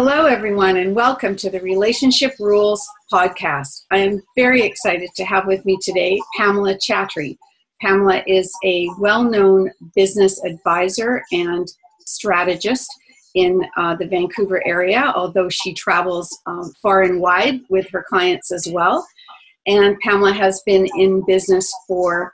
[0.00, 3.82] Hello, everyone, and welcome to the Relationship Rules podcast.
[3.90, 7.36] I am very excited to have with me today Pamela Chatry.
[7.82, 11.66] Pamela is a well known business advisor and
[12.06, 12.88] strategist
[13.34, 18.52] in uh, the Vancouver area, although she travels um, far and wide with her clients
[18.52, 19.04] as well.
[19.66, 22.32] And Pamela has been in business for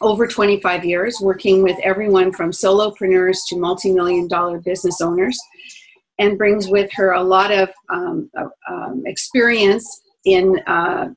[0.00, 5.38] over 25 years, working with everyone from solopreneurs to multi million dollar business owners,
[6.20, 10.60] and brings with her a lot of um, uh, um, experience in.
[10.66, 11.08] Uh,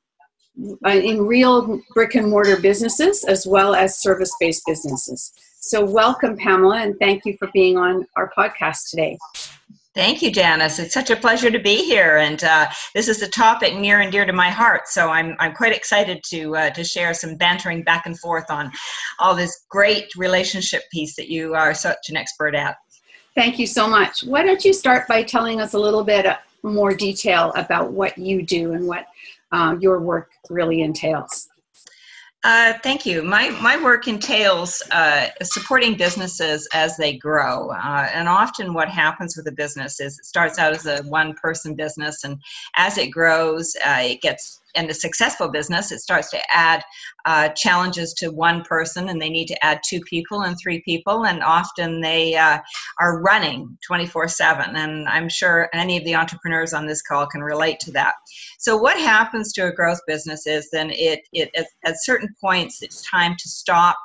[0.86, 5.32] in real brick and mortar businesses as well as service based businesses.
[5.62, 9.18] So, welcome, Pamela, and thank you for being on our podcast today.
[9.96, 10.80] Thank you, Janice.
[10.80, 14.12] It's such a pleasure to be here, and uh, this is a topic near and
[14.12, 14.88] dear to my heart.
[14.88, 18.72] So I'm I'm quite excited to uh, to share some bantering back and forth on
[19.20, 22.76] all this great relationship piece that you are such an expert at.
[23.36, 24.24] Thank you so much.
[24.24, 26.26] Why don't you start by telling us a little bit
[26.62, 29.08] more detail about what you do and what
[29.52, 31.50] uh, your work really entails?
[32.44, 33.24] Uh, thank you.
[33.24, 37.70] My, my work entails uh, supporting businesses as they grow.
[37.70, 41.34] Uh, and often, what happens with a business is it starts out as a one
[41.36, 42.38] person business, and
[42.76, 46.84] as it grows, uh, it gets in a successful business, it starts to add
[47.26, 51.26] uh, challenges to one person, and they need to add two people and three people,
[51.26, 52.60] and often they uh,
[53.00, 54.76] are running 24 7.
[54.76, 58.16] And I'm sure any of the entrepreneurs on this call can relate to that.
[58.60, 62.82] So, what happens to a growth business is then it, it at, at certain points,
[62.82, 63.98] it's time to stop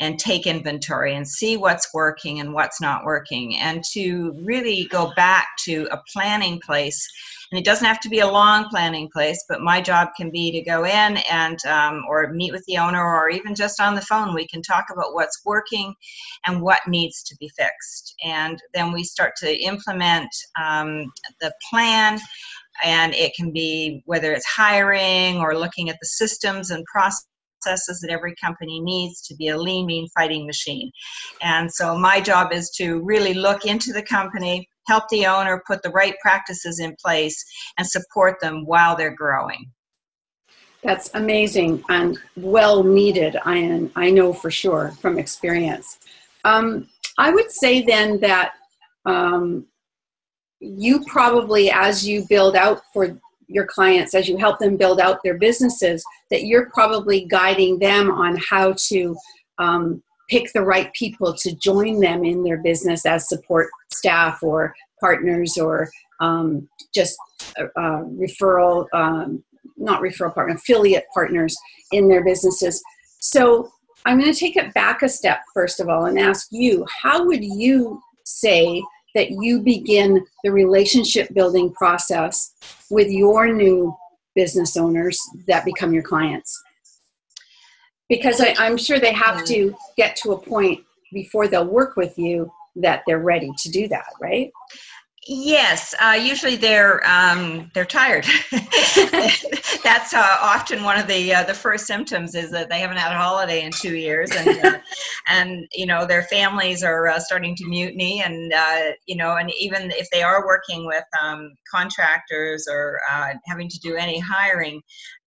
[0.00, 5.12] and take inventory and see what's working and what's not working and to really go
[5.14, 7.06] back to a planning place
[7.50, 10.50] and it doesn't have to be a long planning place but my job can be
[10.50, 14.00] to go in and um, or meet with the owner or even just on the
[14.02, 15.94] phone we can talk about what's working
[16.46, 20.28] and what needs to be fixed and then we start to implement
[20.60, 22.18] um, the plan
[22.84, 27.26] and it can be whether it's hiring or looking at the systems and process
[27.60, 30.90] processes that every company needs to be a lean, mean fighting machine.
[31.42, 35.82] And so my job is to really look into the company, help the owner put
[35.82, 37.38] the right practices in place
[37.76, 39.62] and support them while they're growing.
[40.82, 45.98] That's amazing and well needed, I, I know for sure from experience.
[46.44, 48.52] Um, I would say then that
[49.04, 49.66] um,
[50.60, 55.18] you probably, as you build out for your clients, as you help them build out
[55.22, 59.16] their businesses, that you're probably guiding them on how to
[59.58, 64.74] um, pick the right people to join them in their business as support staff or
[65.00, 67.18] partners or um, just
[67.58, 69.42] uh, uh, referral, um,
[69.76, 71.56] not referral partner, affiliate partners
[71.92, 72.82] in their businesses.
[73.18, 73.72] So
[74.06, 77.26] I'm going to take it back a step first of all and ask you, how
[77.26, 78.82] would you say
[79.14, 82.54] that you begin the relationship building process
[82.90, 83.94] with your new
[84.34, 86.62] business owners that become your clients?
[88.10, 92.18] Because I, am sure they have to get to a point before they'll work with
[92.18, 94.50] you that they're ready to do that, right?
[95.26, 98.24] Yes, uh, usually they're um, they're tired.
[99.84, 103.12] That's uh, often one of the uh, the first symptoms is that they haven't had
[103.12, 104.78] a holiday in two years, and uh,
[105.28, 109.52] and you know their families are uh, starting to mutiny, and uh, you know, and
[109.60, 112.98] even if they are working with um, contractors or
[113.46, 114.80] having to do any hiring,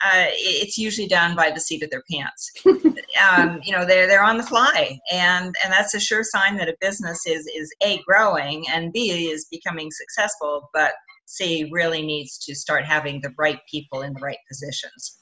[0.03, 2.52] it's usually done by the seat of their pants.
[3.32, 6.70] um, you know, they're they're on the fly, and and that's a sure sign that
[6.70, 10.94] a business is is a growing and b is becoming becoming successful, but
[11.26, 15.20] C really needs to start having the right people in the right positions.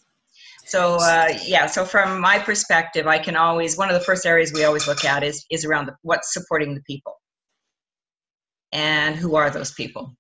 [0.66, 4.54] So uh, yeah, so from my perspective, I can always one of the first areas
[4.54, 7.14] we always look at is is around the, what's supporting the people,
[8.72, 10.16] and who are those people.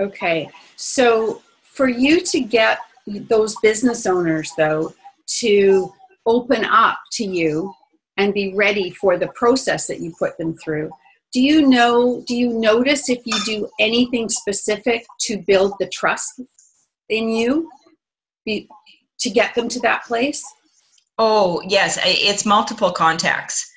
[0.00, 4.94] Okay, so for you to get those business owners though
[5.26, 5.92] to
[6.26, 7.74] open up to you
[8.16, 10.90] and be ready for the process that you put them through
[11.34, 16.40] do you know do you notice if you do anything specific to build the trust
[17.10, 17.68] in you
[18.46, 18.68] be,
[19.18, 20.42] to get them to that place
[21.18, 23.70] oh yes it's multiple contacts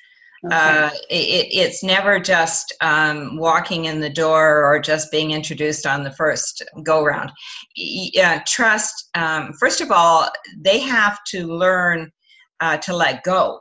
[0.44, 0.54] Okay.
[0.54, 6.04] Uh, it, it's never just um, walking in the door or just being introduced on
[6.04, 7.32] the first go round.
[7.74, 10.28] Yeah, trust, um, first of all,
[10.60, 12.12] they have to learn
[12.60, 13.60] uh, to let go.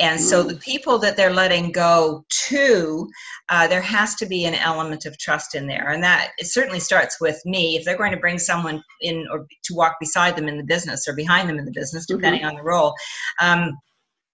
[0.00, 0.60] And so the mm.
[0.60, 3.08] people that they're letting go to,
[3.48, 5.90] uh, there has to be an element of trust in there.
[5.90, 7.76] And that it certainly starts with me.
[7.76, 11.08] If they're going to bring someone in or to walk beside them in the business
[11.08, 12.18] or behind them in the business, mm-hmm.
[12.18, 12.50] depending mm-hmm.
[12.50, 12.94] on the role,
[13.40, 13.76] um,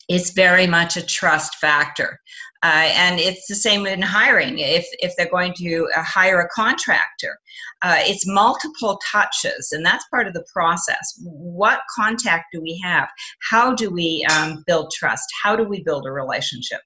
[0.09, 2.21] it's very much a trust factor.
[2.63, 4.59] Uh, and it's the same in hiring.
[4.59, 7.39] If, if they're going to uh, hire a contractor,
[7.83, 11.21] uh, it's multiple touches, and that's part of the process.
[11.23, 13.07] What contact do we have?
[13.51, 15.27] How do we um, build trust?
[15.43, 16.81] How do we build a relationship?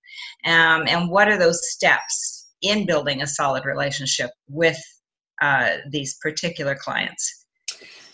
[0.44, 4.78] Um, and what are those steps in building a solid relationship with
[5.40, 7.46] uh, these particular clients?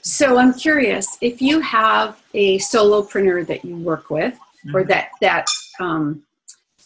[0.03, 4.39] So I'm curious if you have a solopreneur that you work with.
[4.73, 5.47] Or that that
[5.81, 6.23] um,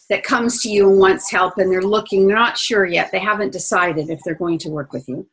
[0.09, 3.11] that comes to you and wants help and they're looking they're not sure yet.
[3.11, 5.27] They haven't decided if they're going to work with you.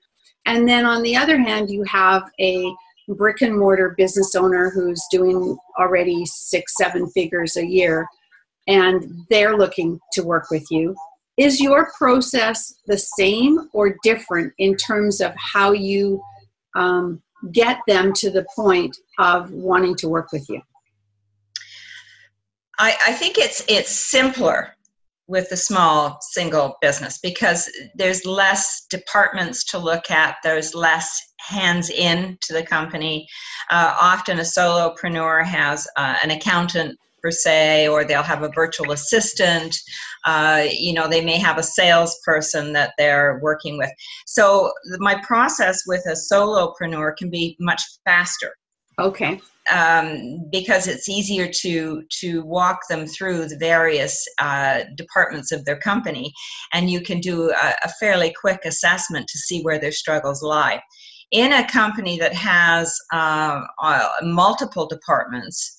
[0.44, 2.72] And then on the other hand you have a
[3.08, 8.06] brick and mortar business owner who's doing already six seven figures a year
[8.66, 10.94] and they're looking to work with you.
[11.36, 16.20] Is your process the same or different in terms of how you
[16.74, 17.22] um,
[17.52, 20.60] get them to the point of wanting to work with you
[22.78, 24.74] I, I think it's it's simpler
[25.28, 30.36] with the small single business because there's less departments to look at.
[30.44, 33.26] There's less hands in to the company.
[33.70, 38.92] Uh, often a solopreneur has uh, an accountant per se or they'll have a virtual
[38.92, 39.76] assistant.
[40.24, 43.90] Uh, you know they may have a salesperson that they're working with.
[44.26, 48.54] So my process with a solopreneur can be much faster.
[48.98, 49.40] Okay
[49.70, 55.78] um, because it's easier to to walk them through the various uh, departments of their
[55.78, 56.32] company,
[56.72, 60.80] and you can do a, a, fairly quick assessment to see where their struggles lie.
[61.32, 65.76] In a company that has uh, uh, multiple departments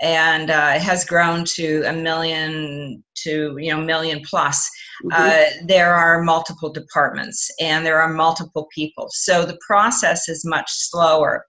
[0.00, 4.68] and uh, has grown to a million to you know million plus,
[5.04, 5.12] mm-hmm.
[5.12, 10.70] Uh, there are multiple departments and there are multiple people, so the process is much
[10.70, 11.44] slower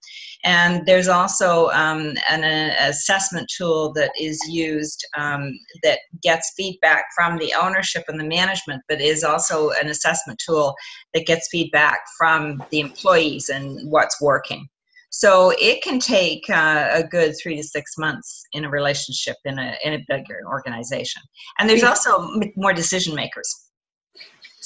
[0.48, 5.52] and there's also um, an, an, assessment tool that is used um,
[5.84, 10.74] that gets feedback from the ownership and the management, but is also an assessment tool
[11.14, 14.66] that gets feedback from the employees and what's working.
[15.10, 19.60] So it can take uh, a good three to six months in a relationship in
[19.60, 21.22] a, in a bigger organization.
[21.60, 23.67] And there's also more decision makers.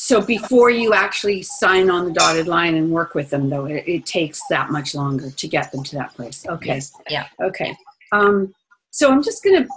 [0.03, 3.83] So before you actually sign on the dotted line and work with them, though, it,
[3.85, 6.43] it takes that much longer to get them to that place.
[6.47, 6.73] Okay.
[6.73, 6.91] Yes.
[7.07, 7.27] Yeah.
[7.39, 7.77] Okay.
[8.11, 8.51] Um,
[8.89, 9.69] so I'm just going to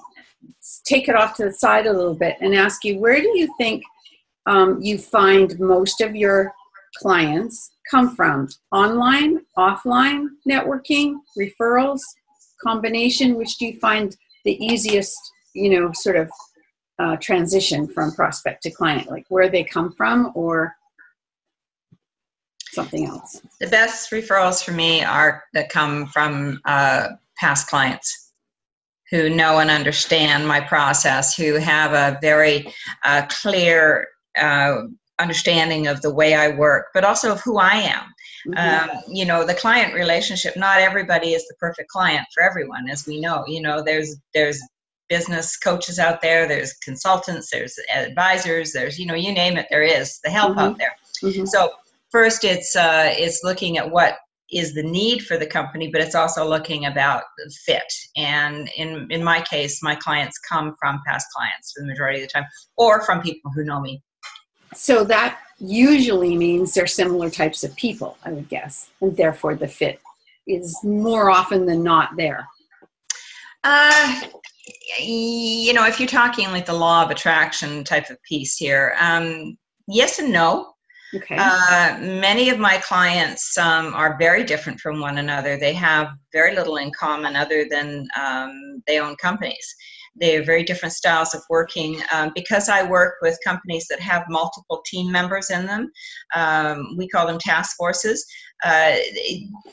[0.86, 3.54] take it off to the side a little bit and ask you, where do you
[3.58, 3.82] think
[4.46, 6.54] um, you find most of your
[6.96, 8.48] clients come from?
[8.72, 12.00] Online, offline networking, referrals,
[12.62, 13.34] combination?
[13.34, 14.16] Which do you find
[14.46, 15.14] the easiest,
[15.54, 16.30] you know, sort of
[16.98, 20.74] uh, transition from prospect to client, like where they come from or
[22.72, 23.40] something else?
[23.60, 28.32] The best referrals for me are that come from uh, past clients
[29.10, 32.72] who know and understand my process, who have a very
[33.04, 34.08] uh, clear
[34.38, 34.82] uh,
[35.18, 38.02] understanding of the way I work, but also of who I am.
[38.48, 38.90] Mm-hmm.
[38.90, 40.56] Um, you know, the client relationship.
[40.56, 43.44] Not everybody is the perfect client for everyone, as we know.
[43.46, 44.60] You know, there's there's
[45.14, 49.84] business coaches out there there's consultants there's advisors there's you know you name it there
[49.84, 50.58] is the help mm-hmm.
[50.58, 50.92] out there
[51.22, 51.44] mm-hmm.
[51.44, 51.70] so
[52.10, 54.16] first it's uh, it's looking at what
[54.50, 57.22] is the need for the company but it's also looking about
[57.64, 62.20] fit and in in my case my clients come from past clients for the majority
[62.20, 64.02] of the time or from people who know me
[64.74, 69.68] so that usually means they're similar types of people i would guess and therefore the
[69.68, 70.00] fit
[70.48, 72.44] is more often than not there
[73.64, 74.20] uh,
[75.00, 79.56] you know, if you're talking like the law of attraction type of piece here, um,
[79.88, 80.74] yes and no.
[81.14, 81.36] Okay.
[81.38, 85.56] Uh, many of my clients um, are very different from one another.
[85.56, 89.74] They have very little in common other than um, they own companies.
[90.20, 92.00] They have very different styles of working.
[92.12, 95.90] Um, because I work with companies that have multiple team members in them,
[96.34, 98.24] um, we call them task forces.
[98.64, 98.96] Uh,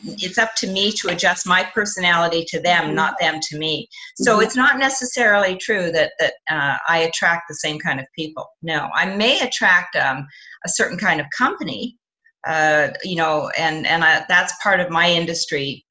[0.04, 2.96] it's up to me to adjust my personality to them, mm-hmm.
[2.96, 3.88] not them to me.
[4.18, 4.44] So mm-hmm.
[4.44, 8.48] it's not necessarily true that that uh, I attract the same kind of people.
[8.62, 10.28] No, I may attract um,
[10.66, 11.98] a certain kind of company,
[12.48, 15.86] uh, you know, and and I, that's part of my industry.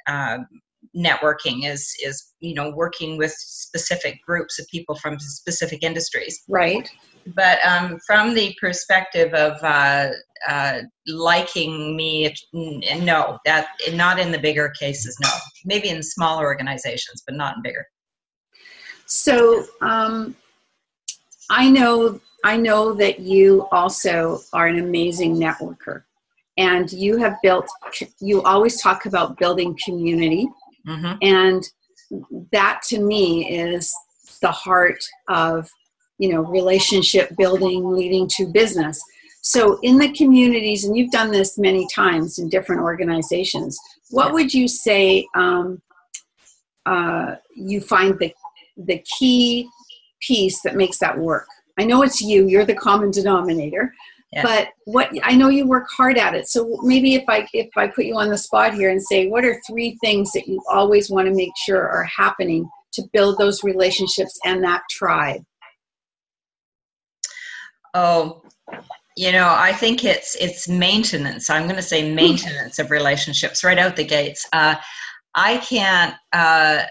[0.96, 6.42] Networking is is you know working with specific groups of people from specific industries.
[6.48, 6.90] Right.
[7.34, 10.08] But um, from the perspective of uh,
[10.48, 15.30] uh, liking me no that not in the bigger cases no.
[15.64, 17.86] Maybe in smaller organizations but not in bigger.
[19.06, 20.36] So um,
[21.50, 26.02] i know i know that you also are an amazing networker.
[26.56, 27.68] And you have built
[28.20, 30.48] you always talk about building community
[30.86, 31.16] mm-hmm.
[31.22, 31.64] and
[32.52, 33.94] that to me is
[34.42, 35.68] the heart of
[36.18, 39.02] you know relationship building leading to business.
[39.42, 43.78] So in the communities and you've done this many times in different organizations
[44.10, 45.80] what would you say um,
[46.86, 48.34] uh, you find the
[48.76, 49.68] the key
[50.20, 51.46] piece that makes that work?
[51.78, 52.46] I know it's you.
[52.46, 53.94] You're the common denominator
[54.32, 54.42] yeah.
[54.42, 56.48] but what i know you work hard at it.
[56.48, 59.44] So maybe if i if i put you on the spot here and say what
[59.44, 63.62] are three things that you always want to make sure are happening to build those
[63.62, 65.42] relationships and that tribe?
[67.94, 68.42] Oh
[69.16, 71.50] you know i think it's it's maintenance.
[71.50, 74.46] I'm going to say maintenance of relationships right out the gates.
[74.52, 74.76] Uh,
[75.34, 76.84] i can't uh,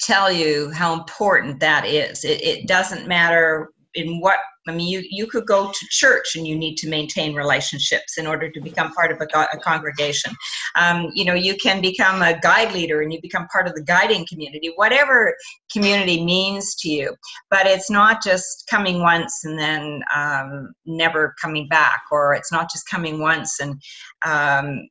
[0.00, 2.24] tell you how important that is.
[2.24, 4.38] It, it doesn't matter in what
[4.68, 8.26] I mean, you, you could go to church and you need to maintain relationships in
[8.26, 10.32] order to become part of a, a congregation.
[10.76, 13.82] Um, you know, you can become a guide leader and you become part of the
[13.82, 15.34] guiding community, whatever
[15.72, 17.14] community means to you.
[17.50, 22.70] But it's not just coming once and then um, never coming back, or it's not
[22.70, 23.80] just coming once and
[24.24, 24.88] um,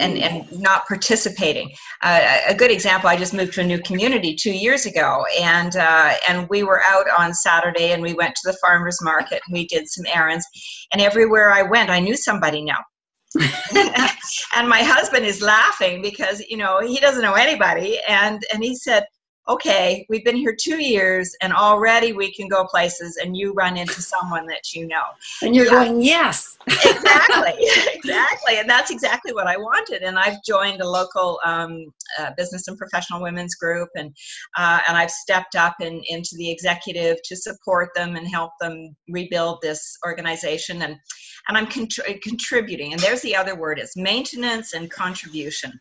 [0.00, 1.70] and, and not participating.
[2.02, 5.76] Uh, a good example, I just moved to a new community two years ago, and
[5.76, 9.40] uh, and we were out on Saturday, and we went to the farmers market.
[9.46, 10.46] And we did some errands,
[10.92, 12.82] and everywhere I went, I knew somebody now.
[14.56, 18.74] and my husband is laughing because you know he doesn't know anybody, and and he
[18.74, 19.04] said,
[19.48, 23.76] okay, we've been here two years and already we can go places and you run
[23.76, 25.02] into someone that you know.
[25.42, 25.84] And you're yeah.
[25.84, 26.58] going, yes.
[26.66, 27.54] exactly,
[27.94, 28.58] exactly.
[28.58, 30.02] And that's exactly what I wanted.
[30.02, 31.86] And I've joined a local um,
[32.18, 34.14] uh, business and professional women's group and,
[34.56, 38.94] uh, and I've stepped up in, into the executive to support them and help them
[39.08, 40.82] rebuild this organization.
[40.82, 40.96] And,
[41.48, 42.92] and I'm contr- contributing.
[42.92, 45.72] And there's the other word is maintenance and contribution.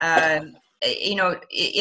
[0.00, 1.38] Um, you know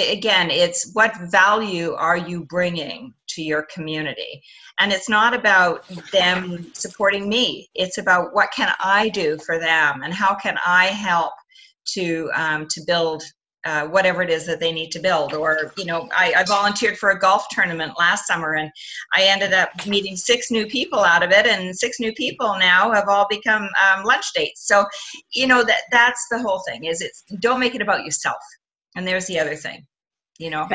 [0.09, 4.41] again it's what value are you bringing to your community?
[4.79, 7.69] And it's not about them supporting me.
[7.75, 11.33] It's about what can i do for them and how can i help
[11.93, 13.23] to um, to build
[13.65, 15.33] uh, whatever it is that they need to build.
[15.33, 18.71] Or you know I, I, volunteered for a golf tournament last summer and
[19.13, 22.91] i ended up meeting six new people out of it and six new people now
[22.91, 24.67] have all become um, lunch dates.
[24.67, 24.85] So
[25.31, 28.37] you know that that's the whole thing is it's don't make it about yourself
[28.95, 29.85] and there's the other thing
[30.37, 30.67] you know?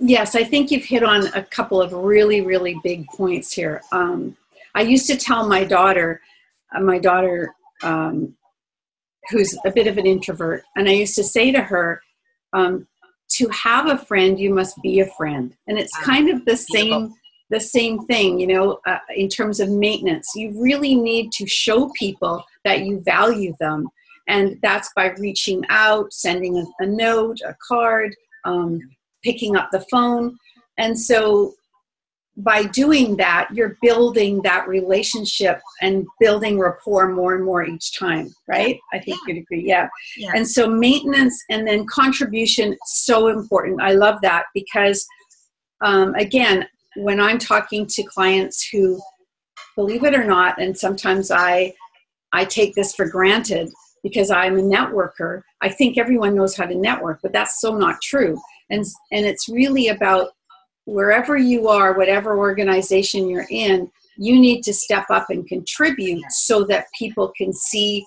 [0.00, 3.82] Yes i think you've hit on a couple of really really big points here.
[3.92, 4.36] Um,
[4.74, 6.20] i used to tell my daughter
[6.74, 8.34] uh, my daughter um,
[9.30, 12.00] who's a bit of an introvert and i used to say to her
[12.52, 12.86] um,
[13.30, 15.54] to have a friend you must be a friend.
[15.66, 17.14] And it's kind of the same
[17.50, 20.28] the same thing you know uh, in terms of maintenance.
[20.36, 23.88] You really need to show people that you value them
[24.28, 28.78] and that's by reaching out, sending a, a note, a card, um,
[29.24, 30.36] picking up the phone.
[30.76, 31.54] And so
[32.36, 38.32] by doing that, you're building that relationship and building rapport more and more each time,
[38.46, 38.78] right?
[38.92, 39.34] I think yeah.
[39.34, 39.66] you'd agree.
[39.66, 39.88] Yeah.
[40.16, 40.30] yeah.
[40.36, 43.80] And so maintenance and then contribution, so important.
[43.82, 45.04] I love that because,
[45.84, 49.00] um, again, when I'm talking to clients who,
[49.74, 51.74] believe it or not, and sometimes I,
[52.32, 53.68] I take this for granted,
[54.02, 55.42] because I'm a networker.
[55.60, 58.40] I think everyone knows how to network, but that's so not true.
[58.70, 60.30] And and it's really about
[60.84, 66.64] wherever you are, whatever organization you're in, you need to step up and contribute so
[66.64, 68.04] that people can see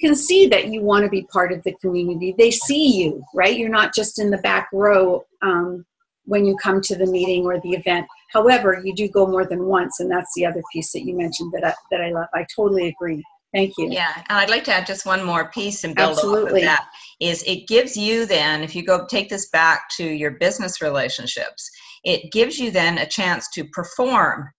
[0.00, 2.34] can see that you want to be part of the community.
[2.36, 3.56] They see you, right?
[3.56, 5.86] You're not just in the back row um,
[6.24, 8.06] when you come to the meeting or the event.
[8.32, 11.52] However, you do go more than once, and that's the other piece that you mentioned
[11.52, 12.26] that I, that I love.
[12.34, 13.22] I totally agree.
[13.54, 13.88] Thank you.
[13.90, 16.42] Yeah, and I'd like to add just one more piece and build Absolutely.
[16.42, 16.86] off of that.
[17.20, 21.70] Is it gives you then, if you go take this back to your business relationships,
[22.02, 24.50] it gives you then a chance to perform,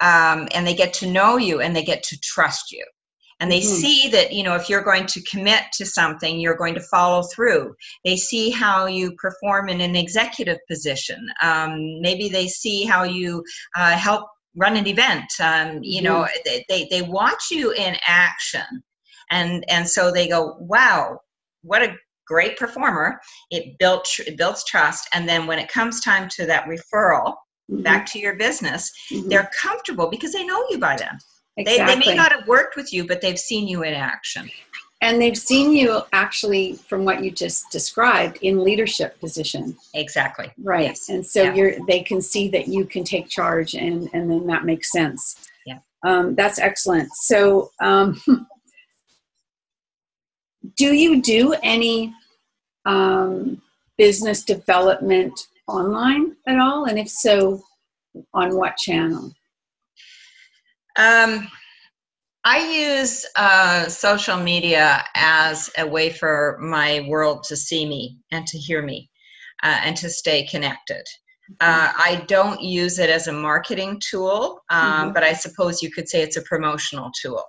[0.00, 2.84] um, and they get to know you and they get to trust you
[3.40, 3.74] and they mm-hmm.
[3.74, 7.22] see that you know if you're going to commit to something you're going to follow
[7.34, 13.02] through they see how you perform in an executive position um, maybe they see how
[13.02, 13.42] you
[13.76, 14.26] uh, help
[14.58, 16.58] run an event um, you know mm-hmm.
[16.68, 18.82] they, they watch you in action
[19.30, 21.18] and and so they go wow
[21.62, 21.94] what a
[22.28, 23.18] great performer.
[23.50, 27.34] It built it builds trust, and then when it comes time to that referral
[27.70, 27.82] mm-hmm.
[27.82, 29.28] back to your business, mm-hmm.
[29.28, 31.18] they're comfortable because they know you by then.
[31.56, 31.86] Exactly.
[31.86, 34.48] They, they may not have worked with you, but they've seen you in action.
[35.00, 39.76] And they've seen you actually, from what you just described, in leadership position.
[39.94, 40.50] Exactly.
[40.58, 40.86] Right.
[40.86, 41.08] Yes.
[41.08, 41.54] And so yeah.
[41.54, 45.48] you're they can see that you can take charge, and and then that makes sense.
[45.66, 45.78] Yeah.
[46.04, 47.10] Um, that's excellent.
[47.14, 48.20] So, um,
[50.76, 52.12] do you do any
[52.84, 53.62] um,
[53.96, 55.38] business development
[55.68, 56.86] online at all?
[56.86, 57.62] And if so,
[58.34, 59.32] on what channel?
[60.96, 61.48] Um,
[62.50, 68.46] I use uh, social media as a way for my world to see me and
[68.46, 69.10] to hear me
[69.62, 71.04] uh, and to stay connected.
[71.60, 75.12] Uh, I don't use it as a marketing tool, um, mm-hmm.
[75.12, 77.44] but I suppose you could say it's a promotional tool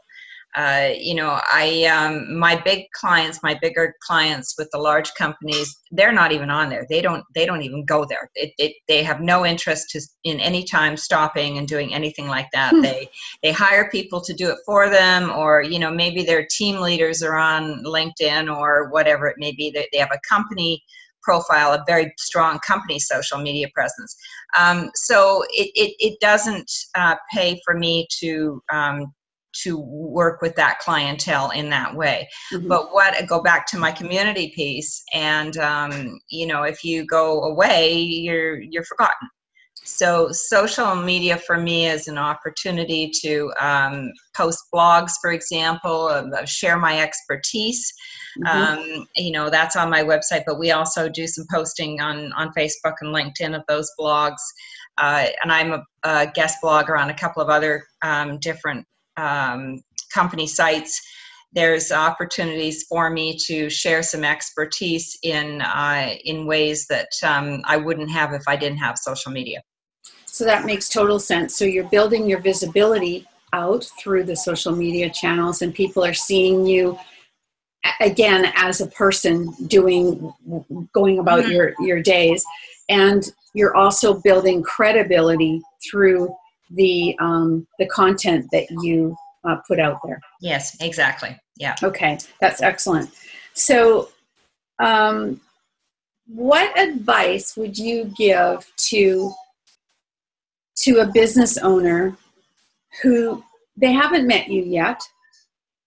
[0.55, 5.79] uh, you know i um, my big clients my bigger clients with the large companies
[5.91, 6.85] they're not even on there.
[6.89, 8.29] They don't they don't even go there.
[8.35, 12.47] It, it, they have no interest to, in any time stopping and doing anything like
[12.53, 12.73] that.
[12.73, 12.81] Hmm.
[12.81, 13.09] they
[13.43, 17.23] they hire people to do it for them or you know maybe their team leaders
[17.23, 19.71] are on linkedin or whatever it may be.
[19.71, 20.83] They, they have a company
[21.21, 24.15] profile a very strong company social media presence.
[24.57, 29.13] Um, so it, it, it doesn't uh, pay for me to um,
[29.53, 32.67] to work with that clientele in that way mm-hmm.
[32.67, 37.43] but what go back to my community piece and um, you know if you go
[37.43, 39.27] away you're you're forgotten
[39.83, 46.45] so social media for me is an opportunity to um, post blogs for example uh,
[46.45, 47.91] share my expertise
[48.39, 48.79] mm-hmm.
[48.79, 52.51] um, you know that's on my website but we also do some posting on on
[52.53, 54.41] facebook and linkedin of those blogs
[54.99, 58.85] uh, and i'm a, a, guest blogger on a couple of other um, different
[59.19, 59.81] um,
[60.13, 61.01] company sites
[61.51, 67.77] there's opportunities for me to share some expertise in uh, in ways that um, I
[67.77, 69.61] wouldn't have if I didn't have social media.
[70.25, 71.57] So that makes total sense.
[71.57, 76.65] So you're building your visibility out through the social media channels, and people are seeing
[76.65, 76.99] you
[77.99, 80.31] again as a person doing
[80.93, 81.51] going about mm-hmm.
[81.51, 82.45] your your days,
[82.89, 83.23] and
[83.55, 86.29] you're also building credibility through
[86.71, 90.19] the um, the content that you uh, put out there.
[90.41, 91.37] Yes, exactly.
[91.57, 91.75] Yeah.
[91.83, 93.09] Okay, that's excellent.
[93.53, 94.09] So,
[94.79, 95.41] um,
[96.27, 99.33] what advice would you give to
[100.77, 102.15] to a business owner
[103.01, 103.43] who
[103.75, 105.01] they haven't met you yet,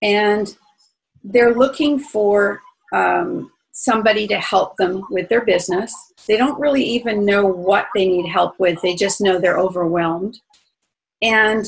[0.03, 0.57] and
[1.25, 2.61] they're looking for
[2.93, 5.95] um, somebody to help them with their business?
[6.27, 8.81] They don't really even know what they need help with.
[8.83, 10.39] They just know they're overwhelmed
[11.23, 11.67] and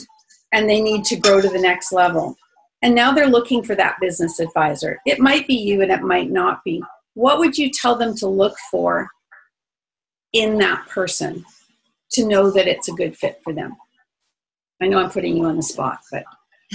[0.53, 2.37] and they need to grow to the next level.
[2.83, 5.01] And now they're looking for that business advisor.
[5.07, 6.83] It might be you and it might not be.
[7.15, 9.09] What would you tell them to look for
[10.33, 11.45] in that person
[12.13, 13.77] to know that it's a good fit for them?
[14.81, 16.25] I know i'm putting you on the spot but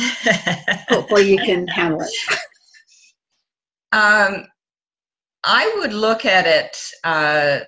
[0.90, 2.12] hopefully you can handle it.
[3.92, 4.48] Um,
[5.44, 7.60] i would look at it uh,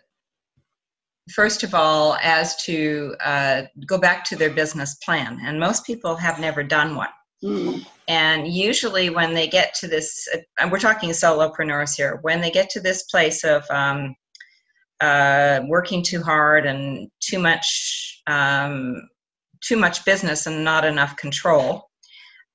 [1.29, 5.39] first of all, as to uh, go back to their business plan.
[5.43, 7.09] And most people have never done one.
[7.43, 7.85] Mm.
[8.07, 12.51] And usually, when they get to this, uh, and we're talking solopreneurs here, when they
[12.51, 14.15] get to this place of um,
[14.99, 19.07] uh, working too hard and too much, um,
[19.61, 21.89] too much business and not enough control,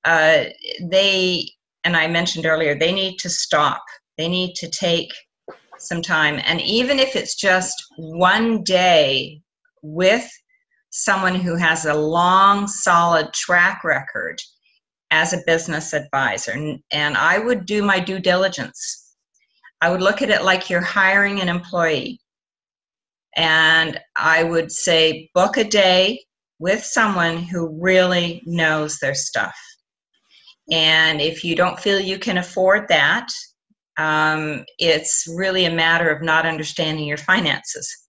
[0.05, 0.45] uh,
[0.83, 1.49] they,
[1.83, 3.83] and I mentioned earlier, they need to stop.
[4.19, 5.13] They need to take
[5.83, 6.41] some time.
[6.45, 9.41] And even if it's just one day
[9.83, 10.29] with
[10.91, 14.41] someone who has a long, solid track record
[15.11, 19.15] as a business advisor, and I would do my due diligence.
[19.81, 22.21] I would look at it like you're hiring an employee.
[23.37, 26.25] And I would say, book a day
[26.59, 29.55] with someone who really knows their stuff.
[30.73, 33.29] And if you don't feel you can afford that,
[33.99, 38.07] um, it's really a matter of not understanding your finances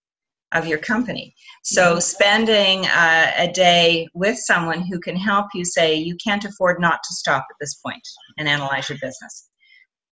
[0.54, 1.34] of your company.
[1.64, 2.00] So, mm-hmm.
[2.00, 7.00] spending uh, a day with someone who can help you say, you can't afford not
[7.04, 8.02] to stop at this point
[8.38, 9.50] and analyze your business.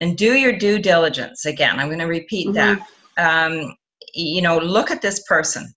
[0.02, 1.46] And do your due diligence.
[1.46, 2.82] Again, I'm going to repeat mm-hmm.
[3.18, 3.48] that.
[3.48, 3.74] Um,
[4.14, 5.74] you know, look at this person.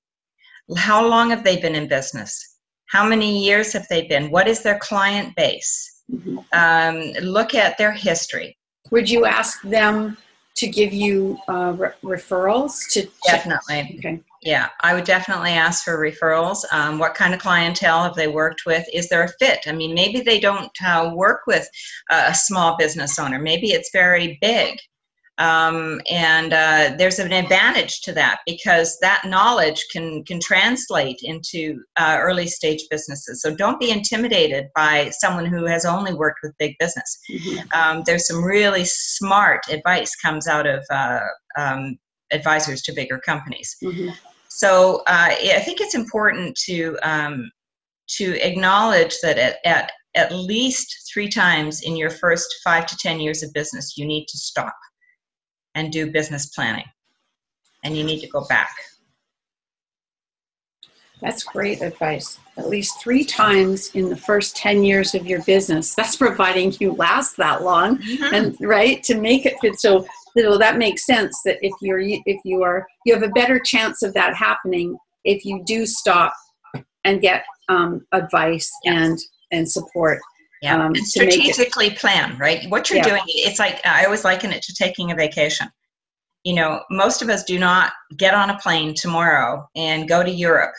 [0.77, 2.57] How long have they been in business?
[2.87, 4.31] How many years have they been?
[4.31, 6.03] What is their client base?
[6.11, 6.39] Mm-hmm.
[6.53, 8.58] Um, look at their history
[8.90, 10.16] would you ask them
[10.57, 13.96] to give you uh, re- referrals to definitely.
[13.98, 14.20] Okay.
[14.42, 16.64] Yeah i would definitely ask for referrals.
[16.72, 18.85] Um, what kind of clientele have they worked with?
[18.92, 19.61] Is there a fit?
[19.66, 21.68] I mean maybe they don't uh, work with
[22.11, 23.38] a small business owner.
[23.38, 24.79] Maybe it's very big
[25.38, 31.81] Um, and uh, there's an advantage to that because that knowledge can can translate into
[31.96, 33.40] uh, early stage businesses.
[33.40, 37.18] So don't be intimidated by someone who has only worked with big business.
[37.31, 37.59] Mm-hmm.
[37.72, 41.20] Um, there's some really smart advice comes out of uh,
[41.57, 41.98] um,
[42.33, 43.77] advisors to bigger companies.
[43.83, 44.11] Mm-hmm.
[44.48, 47.48] So uh, I think it's important to um,
[48.16, 53.20] to acknowledge that at, at at least three times in your first five to ten
[53.20, 54.74] years of business, you need to stop
[55.79, 56.85] and do business planning.
[57.85, 58.71] And you need to go back.
[61.21, 62.38] That's great advice.
[62.57, 65.95] At least three times in the first 10 years of your business.
[65.95, 68.35] That's providing you last that long mm-hmm.
[68.35, 69.79] and right to make it fit.
[69.81, 73.59] So, so that makes sense that if you're if you are you have a better
[73.59, 76.33] chance of that happening if you do stop
[77.05, 79.19] and get um, advice and
[79.51, 80.21] and support
[80.62, 82.68] yeah, um, strategically plan, right?
[82.71, 83.09] What you're yeah.
[83.09, 85.68] doing, it's like I always liken it to taking a vacation.
[86.44, 90.31] You know, most of us do not get on a plane tomorrow and go to
[90.31, 90.75] Europe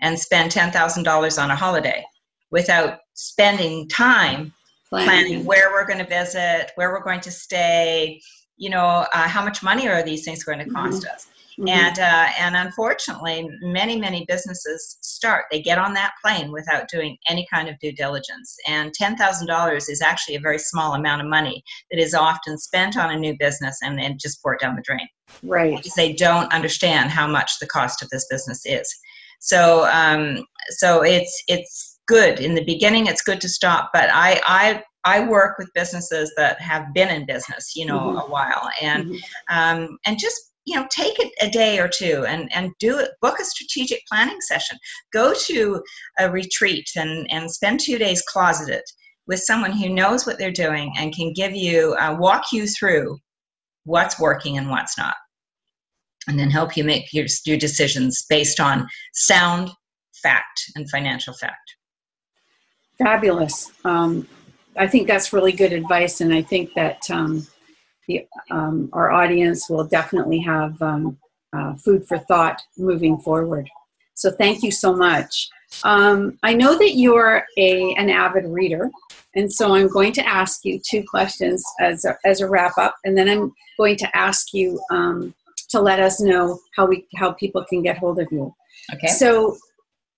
[0.00, 2.04] and spend ten thousand dollars on a holiday
[2.50, 4.52] without spending time
[4.88, 8.20] planning, planning where we're going to visit, where we're going to stay.
[8.56, 11.14] You know, uh, how much money are these things going to cost mm-hmm.
[11.14, 11.26] us?
[11.58, 11.68] Mm-hmm.
[11.68, 15.44] And uh, and unfortunately, many many businesses start.
[15.50, 18.56] They get on that plane without doing any kind of due diligence.
[18.66, 22.58] And ten thousand dollars is actually a very small amount of money that is often
[22.58, 25.06] spent on a new business and then just poured down the drain.
[25.42, 25.76] Right.
[25.76, 28.92] Because they don't understand how much the cost of this business is.
[29.40, 33.06] So um, so it's it's good in the beginning.
[33.06, 37.26] It's good to stop, but I I I work with businesses that have been in
[37.26, 38.18] business, you know, mm-hmm.
[38.18, 39.56] a while, and mm-hmm.
[39.56, 43.10] um, and just you know take it a day or two and and do it
[43.20, 44.78] book a strategic planning session.
[45.12, 45.82] Go to
[46.18, 48.82] a retreat and and spend two days closeted
[49.26, 53.18] with someone who knows what they're doing and can give you uh, walk you through
[53.84, 55.14] what's working and what's not.
[56.26, 59.70] And then help you make your, your decisions based on sound
[60.22, 61.76] fact and financial fact.
[62.98, 63.70] Fabulous.
[63.84, 64.26] Um,
[64.76, 67.46] i think that's really good advice and i think that um,
[68.08, 71.18] the, um, our audience will definitely have um,
[71.56, 73.68] uh, food for thought moving forward.
[74.14, 75.48] So thank you so much.
[75.82, 78.90] Um, I know that you're a, an avid reader,
[79.34, 82.94] and so I'm going to ask you two questions as a, as a wrap up,
[83.04, 85.34] and then I'm going to ask you um,
[85.70, 88.54] to let us know how we how people can get hold of you.
[88.92, 89.08] Okay.
[89.08, 89.56] So,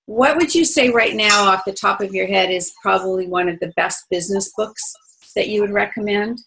[0.04, 3.48] what would you say right now, off the top of your head, is probably one
[3.48, 4.82] of the best business books
[5.34, 6.38] that you would recommend?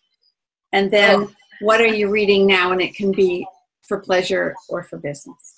[0.74, 1.32] And then oh.
[1.62, 2.72] what are you reading now?
[2.72, 3.46] And it can be
[3.88, 5.56] for pleasure or for business.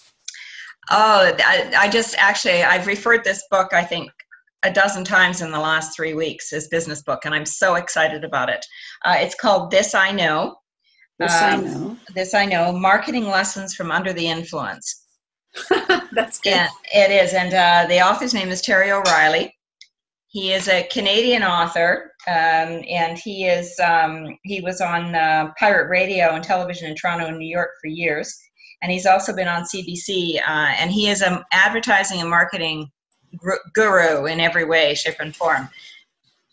[0.89, 4.11] Oh, I, I just actually, I've referred this book, I think,
[4.63, 8.23] a dozen times in the last three weeks as business book, and I'm so excited
[8.23, 8.65] about it.
[9.05, 10.55] Uh, it's called This I Know.
[11.19, 11.97] This um, I Know.
[12.13, 15.05] This I Know: Marketing Lessons from Under the Influence.
[16.11, 16.51] That's good.
[16.51, 19.55] Yeah, it is, and uh, the author's name is Terry O'Reilly.
[20.27, 25.89] He is a Canadian author, um, and he is um, he was on uh, pirate
[25.89, 28.37] radio and television in Toronto and New York for years,
[28.81, 30.39] and he's also been on CBC.
[30.39, 32.91] Uh, and he is an advertising and marketing
[33.73, 35.67] guru in every way, shape, and form.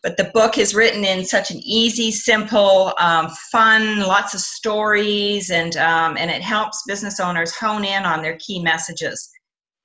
[0.03, 5.51] But the book is written in such an easy, simple, um, fun, lots of stories,
[5.51, 9.31] and um, and it helps business owners hone in on their key messages.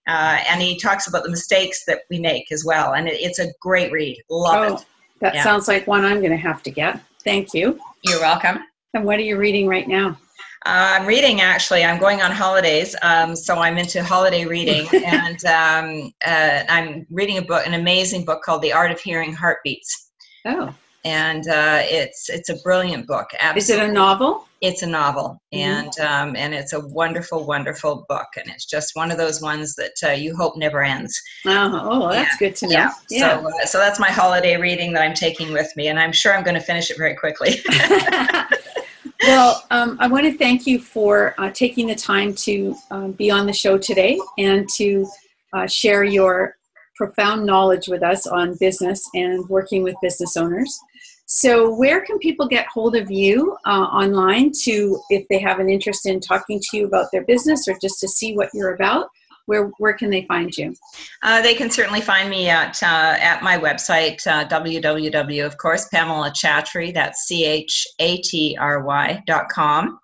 [0.08, 2.93] Uh, and he talks about the mistakes that we make as well.
[2.93, 4.22] And it, it's a great read.
[4.30, 4.86] Love oh, it.
[5.23, 5.43] That yeah.
[5.43, 6.99] sounds like one I'm going to have to get.
[7.23, 7.79] Thank you.
[8.03, 8.59] You're welcome.
[8.93, 10.17] And what are you reading right now?
[10.65, 11.86] Uh, I'm reading actually.
[11.86, 17.38] I'm going on holidays, um, so I'm into holiday reading, and um, uh, I'm reading
[17.38, 20.12] a book, an amazing book called The Art of Hearing Heartbeats.
[20.45, 23.29] Oh and uh, it's it's a brilliant book.
[23.39, 23.59] Absolutely.
[23.59, 24.47] Is it a novel?
[24.61, 25.57] It's a novel, mm-hmm.
[25.59, 29.75] and um, and it's a wonderful, wonderful book, and it's just one of those ones
[29.75, 31.21] that uh, you hope never ends.
[31.45, 32.47] Oh, oh, that's yeah.
[32.47, 32.71] good to know.
[32.73, 32.91] Yeah.
[33.09, 33.41] yeah.
[33.41, 36.33] So, uh, so that's my holiday reading that I'm taking with me, and I'm sure
[36.33, 37.61] I'm going to finish it very quickly.
[39.23, 43.29] well, um, I want to thank you for uh, taking the time to um, be
[43.29, 45.05] on the show today and to
[45.51, 46.55] uh, share your
[46.95, 50.79] profound knowledge with us on business and working with business owners.
[51.25, 55.69] So, where can people get hold of you uh, online to, if they have an
[55.69, 59.07] interest in talking to you about their business or just to see what you're about?
[59.45, 60.73] Where, where can they find you?
[61.21, 65.89] Uh, they can certainly find me at uh, at my website uh, www of course
[65.89, 69.99] Pamela Chatry that's c h a t r y dot com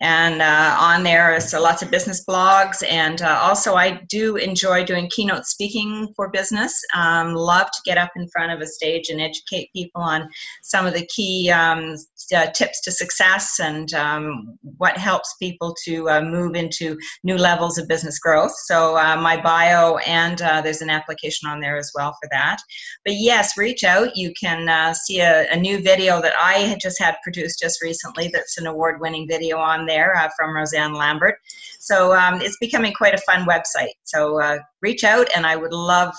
[0.00, 4.36] and uh, on there is uh, lots of business blogs and uh, also i do
[4.36, 6.80] enjoy doing keynote speaking for business.
[6.94, 10.28] Um, love to get up in front of a stage and educate people on
[10.62, 11.96] some of the key um,
[12.34, 17.78] uh, tips to success and um, what helps people to uh, move into new levels
[17.78, 18.52] of business growth.
[18.66, 22.58] So my bio and there's an application on there as well for that.
[23.04, 24.16] But yes reach out.
[24.16, 28.58] You can see a, a, new video that i just had produced just recently that's
[28.58, 31.38] an award-winning video on there uh, from Roseanne Lambert.
[31.80, 33.94] So um, it's becoming quite a fun website.
[34.04, 36.14] So uh, reach out, and I would love.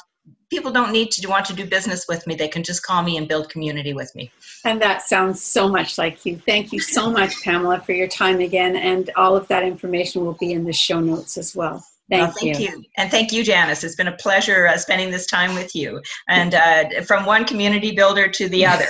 [0.50, 2.34] People don't need to want to do business with me.
[2.34, 4.32] They can just call me and build community with me.
[4.66, 6.38] And that sounds so much like you.
[6.38, 8.76] Thank you so much, Pamela, for your time again.
[8.76, 11.86] And all of that information will be in the show notes as well.
[12.10, 12.66] Thank, well, thank you.
[12.66, 12.86] you.
[12.98, 13.84] And thank you, Janice.
[13.84, 16.02] It's been a pleasure uh, spending this time with you.
[16.28, 18.88] And uh, from one community builder to the other.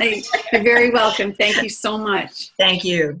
[0.00, 1.34] You're very welcome.
[1.34, 2.52] Thank you so much.
[2.56, 3.20] Thank you.